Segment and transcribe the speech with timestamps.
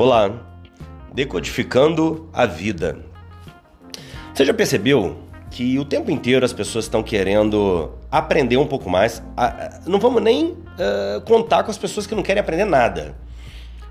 [0.00, 0.30] Olá,
[1.12, 3.00] decodificando a vida.
[4.32, 5.18] Você já percebeu
[5.50, 9.20] que o tempo inteiro as pessoas estão querendo aprender um pouco mais?
[9.84, 13.16] Não vamos nem uh, contar com as pessoas que não querem aprender nada,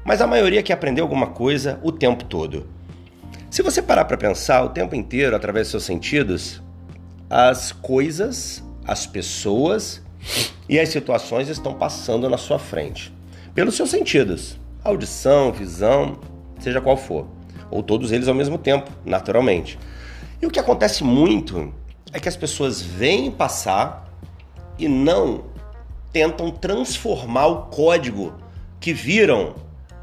[0.06, 2.70] mas a maioria quer aprender alguma coisa o tempo todo.
[3.50, 6.64] Se você parar para pensar o tempo inteiro através dos seus sentidos,
[7.30, 10.02] as coisas, as pessoas
[10.70, 13.14] e as situações estão passando na sua frente
[13.54, 14.58] pelos seus sentidos
[14.90, 16.20] audição, visão,
[16.60, 17.28] seja qual for,
[17.70, 19.78] ou todos eles ao mesmo tempo, naturalmente.
[20.42, 21.74] E o que acontece muito
[22.14, 24.08] é que as pessoas vêm passar
[24.78, 25.46] e não
[26.12, 28.34] tentam transformar o código
[28.80, 29.56] que viram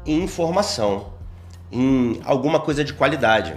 [0.05, 1.13] em informação,
[1.71, 3.55] em alguma coisa de qualidade.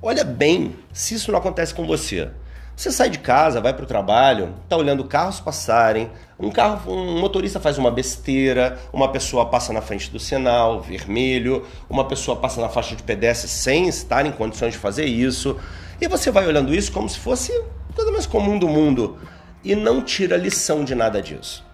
[0.00, 2.30] Olha bem se isso não acontece com você.
[2.76, 7.20] Você sai de casa, vai para o trabalho, está olhando carros passarem, um carro, um
[7.20, 12.60] motorista faz uma besteira, uma pessoa passa na frente do sinal vermelho, uma pessoa passa
[12.60, 15.56] na faixa de pedestre sem estar em condições de fazer isso,
[16.00, 17.52] e você vai olhando isso como se fosse
[17.94, 19.18] coisa mais comum do mundo
[19.62, 21.64] e não tira lição de nada disso.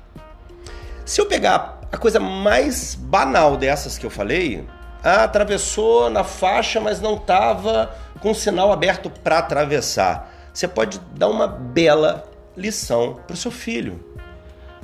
[1.07, 4.67] Se eu pegar a coisa mais banal dessas que eu falei,
[5.03, 11.29] atravessou na faixa, mas não estava com o sinal aberto para atravessar você pode dar
[11.29, 12.25] uma bela
[12.57, 14.05] lição para o seu filho.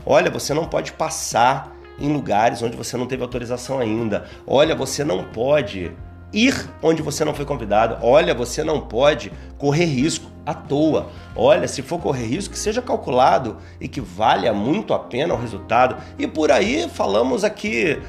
[0.05, 4.25] Olha, você não pode passar em lugares onde você não teve autorização ainda.
[4.47, 5.93] Olha, você não pode
[6.33, 7.99] ir onde você não foi convidado.
[8.03, 11.09] Olha, você não pode correr risco à toa.
[11.35, 15.41] Olha, se for correr risco, que seja calculado e que valha muito a pena o
[15.41, 15.97] resultado.
[16.19, 18.01] E por aí falamos aqui,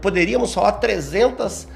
[0.00, 1.68] poderíamos falar 300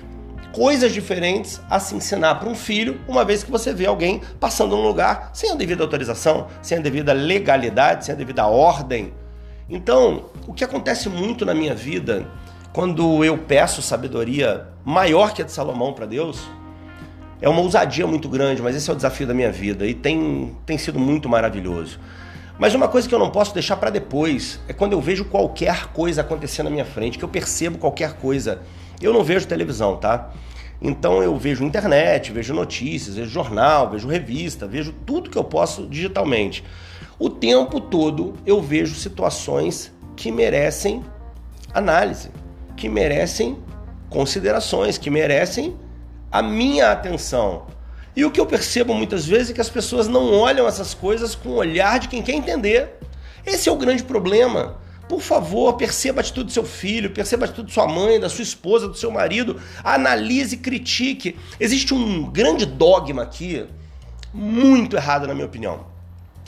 [0.57, 4.75] coisas diferentes a se ensinar para um filho, uma vez que você vê alguém passando
[4.75, 9.13] num lugar sem a devida autorização, sem a devida legalidade, sem a devida ordem.
[9.69, 12.27] Então, o que acontece muito na minha vida,
[12.73, 16.41] quando eu peço sabedoria maior que a de Salomão para Deus,
[17.39, 20.57] é uma ousadia muito grande, mas esse é o desafio da minha vida e tem,
[20.65, 22.01] tem sido muito maravilhoso.
[22.59, 25.89] Mas uma coisa que eu não posso deixar para depois é quando eu vejo qualquer
[25.89, 28.63] coisa acontecer na minha frente, que eu percebo qualquer coisa.
[29.03, 30.31] Eu não vejo televisão, tá?
[30.81, 35.87] Então eu vejo internet, vejo notícias, vejo jornal, vejo revista, vejo tudo que eu posso
[35.87, 36.63] digitalmente.
[37.19, 41.03] O tempo todo eu vejo situações que merecem
[41.73, 42.31] análise,
[42.77, 43.59] que merecem
[44.11, 45.77] considerações, que merecem
[46.31, 47.67] a minha atenção.
[48.15, 51.35] E o que eu percebo muitas vezes é que as pessoas não olham essas coisas
[51.35, 52.99] com o olhar de quem quer entender.
[53.45, 54.77] Esse é o grande problema.
[55.09, 58.29] Por favor, perceba a atitude do seu filho, perceba a atitude da sua mãe, da
[58.29, 61.37] sua esposa, do seu marido, analise, critique.
[61.61, 63.65] Existe um grande dogma aqui,
[64.35, 65.87] muito errado na minha opinião.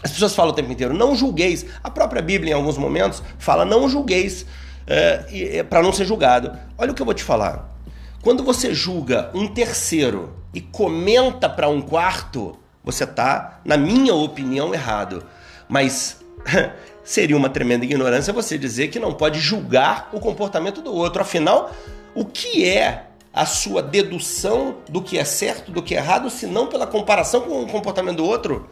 [0.03, 1.67] As pessoas falam o tempo inteiro, não julgueis.
[1.83, 4.45] A própria Bíblia, em alguns momentos, fala não julgueis
[4.87, 6.57] é, é, para não ser julgado.
[6.77, 7.77] Olha o que eu vou te falar.
[8.23, 14.73] Quando você julga um terceiro e comenta para um quarto, você está, na minha opinião,
[14.73, 15.25] errado.
[15.69, 16.21] Mas
[17.09, 21.23] seria uma tremenda ignorância você dizer que não pode julgar o comportamento do outro.
[21.23, 21.73] Afinal,
[22.15, 26.47] o que é a sua dedução do que é certo, do que é errado, se
[26.47, 28.69] não pela comparação com o comportamento do outro?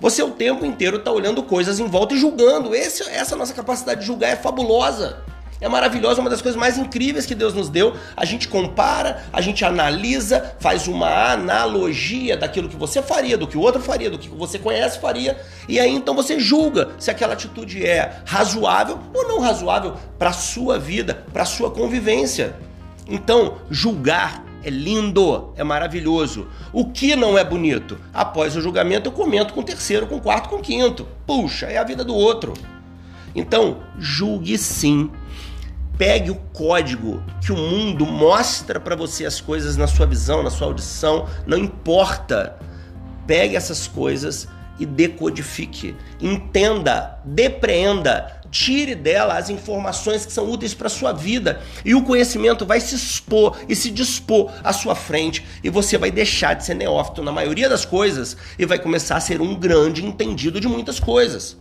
[0.00, 2.72] Você o tempo inteiro está olhando coisas em volta e julgando.
[2.72, 5.20] Esse, essa nossa capacidade de julgar é fabulosa
[5.62, 7.94] é maravilhosa, uma das coisas mais incríveis que Deus nos deu.
[8.16, 13.56] A gente compara, a gente analisa, faz uma analogia daquilo que você faria, do que
[13.56, 17.34] o outro faria, do que você conhece faria, e aí então você julga se aquela
[17.34, 22.56] atitude é razoável ou não razoável para sua vida, para sua convivência.
[23.06, 26.48] Então, julgar é lindo, é maravilhoso.
[26.72, 27.98] O que não é bonito?
[28.12, 31.06] Após o julgamento, eu comento com o terceiro, com o quarto, com o quinto.
[31.24, 32.52] Puxa, é a vida do outro.
[33.34, 35.10] Então, julgue sim
[36.02, 40.50] pegue o código que o mundo mostra para você as coisas na sua visão, na
[40.50, 42.58] sua audição, não importa.
[43.24, 44.48] Pegue essas coisas
[44.80, 45.94] e decodifique.
[46.20, 52.66] Entenda, depreenda, tire dela as informações que são úteis para sua vida e o conhecimento
[52.66, 56.74] vai se expor e se dispor à sua frente e você vai deixar de ser
[56.74, 60.98] neófito na maioria das coisas e vai começar a ser um grande entendido de muitas
[60.98, 61.56] coisas.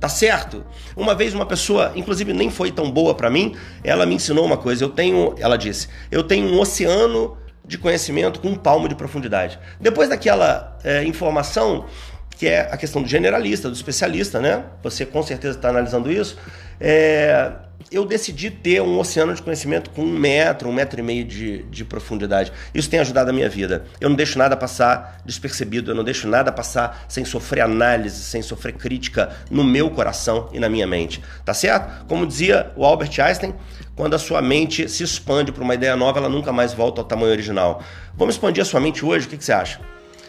[0.00, 0.64] Tá certo?
[0.96, 4.56] Uma vez uma pessoa, inclusive nem foi tão boa para mim, ela me ensinou uma
[4.56, 4.84] coisa.
[4.84, 9.58] Eu tenho, ela disse, eu tenho um oceano de conhecimento com um palmo de profundidade.
[9.80, 11.86] Depois daquela é, informação,
[12.30, 14.64] que é a questão do generalista, do especialista, né?
[14.82, 16.38] Você com certeza está analisando isso.
[16.80, 17.52] É,
[17.90, 21.62] eu decidi ter um oceano de conhecimento com um metro, um metro e meio de,
[21.64, 22.52] de profundidade.
[22.74, 23.84] Isso tem ajudado a minha vida.
[24.00, 28.42] Eu não deixo nada passar despercebido, eu não deixo nada passar sem sofrer análise, sem
[28.42, 31.22] sofrer crítica no meu coração e na minha mente.
[31.44, 32.04] Tá certo?
[32.06, 33.54] Como dizia o Albert Einstein,
[33.96, 37.06] quando a sua mente se expande para uma ideia nova, ela nunca mais volta ao
[37.06, 37.82] tamanho original.
[38.14, 39.26] Vamos expandir a sua mente hoje?
[39.26, 39.80] O que, que você acha?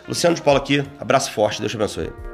[0.07, 2.29] Luciano de Paulo aqui, abraço forte, Deus te abençoe.